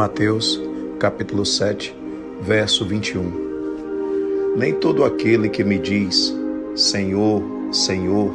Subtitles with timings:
[0.00, 0.58] Mateus,
[0.98, 1.94] capítulo 7,
[2.40, 4.56] verso 21.
[4.56, 6.34] Nem todo aquele que me diz,
[6.74, 8.32] Senhor, Senhor,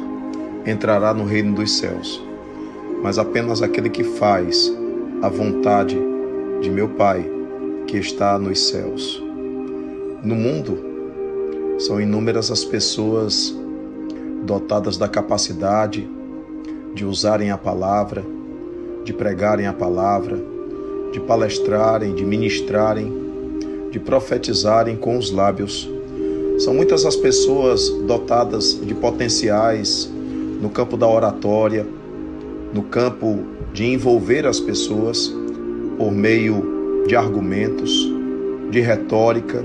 [0.64, 2.22] entrará no reino dos céus,
[3.02, 4.72] mas apenas aquele que faz
[5.20, 5.98] a vontade
[6.60, 7.28] de meu Pai
[7.88, 9.20] que está nos céus.
[10.22, 10.78] No mundo,
[11.80, 13.52] são inúmeras as pessoas
[14.44, 16.08] dotadas da capacidade
[16.94, 18.24] de usarem a palavra,
[19.02, 20.54] de pregarem a palavra,
[21.16, 23.10] de palestrarem, de ministrarem,
[23.90, 25.90] de profetizarem com os lábios.
[26.58, 30.12] São muitas as pessoas dotadas de potenciais
[30.60, 31.86] no campo da oratória,
[32.70, 33.38] no campo
[33.72, 35.34] de envolver as pessoas
[35.96, 37.90] por meio de argumentos,
[38.70, 39.64] de retórica.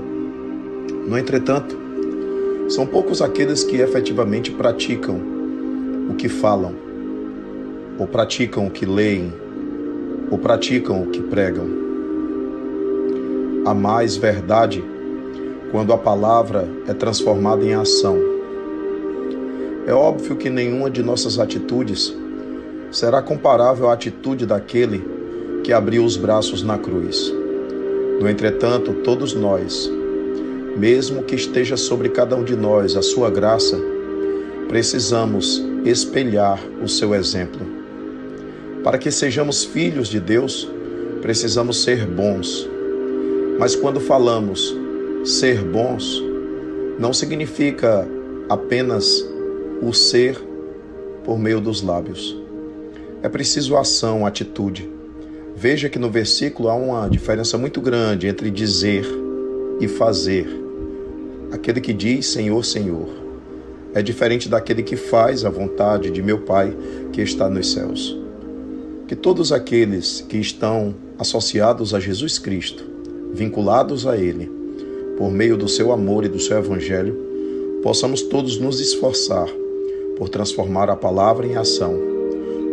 [1.06, 1.76] No entretanto,
[2.70, 5.20] são poucos aqueles que efetivamente praticam
[6.08, 6.74] o que falam,
[7.98, 9.30] ou praticam o que leem,
[10.32, 11.68] ou praticam o que pregam.
[13.66, 14.82] Há mais verdade
[15.70, 18.18] quando a palavra é transformada em ação.
[19.86, 22.16] É óbvio que nenhuma de nossas atitudes
[22.90, 25.04] será comparável à atitude daquele
[25.62, 27.30] que abriu os braços na cruz.
[28.18, 29.90] No entretanto, todos nós,
[30.78, 33.78] mesmo que esteja sobre cada um de nós a sua graça,
[34.66, 37.81] precisamos espelhar o seu exemplo.
[38.82, 40.68] Para que sejamos filhos de Deus,
[41.20, 42.68] precisamos ser bons.
[43.58, 44.76] Mas quando falamos
[45.24, 46.22] ser bons,
[46.98, 48.08] não significa
[48.48, 49.24] apenas
[49.80, 50.36] o ser
[51.24, 52.36] por meio dos lábios.
[53.22, 54.90] É preciso ação, atitude.
[55.54, 59.06] Veja que no versículo há uma diferença muito grande entre dizer
[59.80, 60.48] e fazer
[61.52, 63.08] aquele que diz Senhor, Senhor.
[63.94, 66.76] É diferente daquele que faz a vontade de meu Pai
[67.12, 68.21] que está nos céus.
[69.12, 72.82] Que todos aqueles que estão associados a Jesus Cristo,
[73.34, 74.50] vinculados a Ele,
[75.18, 77.14] por meio do seu amor e do seu Evangelho,
[77.82, 79.48] possamos todos nos esforçar
[80.16, 81.94] por transformar a palavra em ação,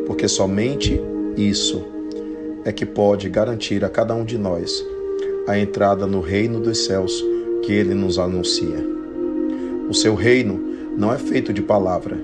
[0.08, 0.98] porque somente
[1.36, 1.84] isso
[2.64, 4.82] é que pode garantir a cada um de nós
[5.46, 7.22] a entrada no reino dos céus
[7.64, 8.82] que ele nos anuncia.
[9.90, 10.58] O seu reino
[10.98, 12.18] não é feito de palavra,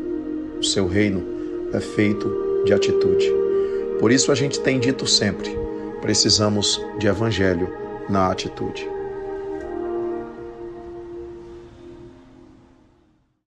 [0.57, 1.21] o seu reino
[1.73, 3.44] é feito de atitude.
[3.99, 5.57] Por isso a gente tem dito sempre:
[6.01, 7.69] precisamos de evangelho
[8.09, 8.94] na atitude.